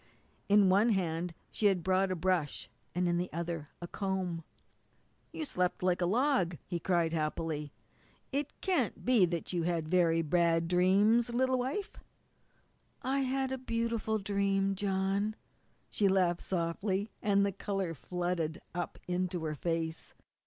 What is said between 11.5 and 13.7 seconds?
wife?" "I had a